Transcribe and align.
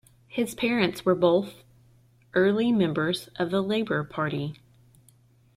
His 0.27 0.55
parents 0.55 1.05
were 1.05 1.13
both 1.13 1.61
early 2.33 2.71
members 2.71 3.29
of 3.35 3.51
the 3.51 3.61
Labour 3.61 4.03
Party. 4.03 4.59